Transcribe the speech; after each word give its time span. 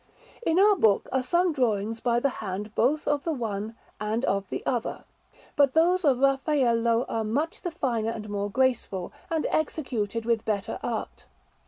In 0.43 0.57
our 0.57 0.75
book 0.75 1.07
are 1.11 1.21
some 1.21 1.53
drawings 1.53 1.99
by 1.99 2.19
the 2.19 2.29
hand 2.41 2.73
both 2.73 3.07
of 3.07 3.23
the 3.23 3.31
one 3.33 3.75
and 3.99 4.25
of 4.25 4.49
the 4.49 4.65
other; 4.65 5.05
but 5.55 5.75
those 5.75 6.03
of 6.03 6.17
Raffaello 6.17 7.05
are 7.07 7.23
much 7.23 7.61
the 7.61 7.69
finer 7.69 8.09
and 8.09 8.27
more 8.27 8.49
graceful, 8.49 9.13
and 9.29 9.45
executed 9.51 10.25
with 10.25 10.43
better 10.43 10.79
art. 10.81 11.27